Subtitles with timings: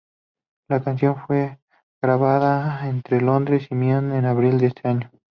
[0.67, 1.59] La canción fue
[2.01, 5.11] grabada entre Londres y Miami en abril de este año.